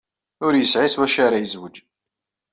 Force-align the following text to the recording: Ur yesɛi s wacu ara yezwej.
Ur 0.45 0.53
yesɛi 0.55 0.89
s 0.93 0.95
wacu 0.99 1.19
ara 1.25 1.41
yezwej. 1.41 1.75